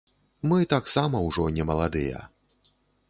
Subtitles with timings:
[0.51, 2.27] Мы таксама ўжо не маладыя.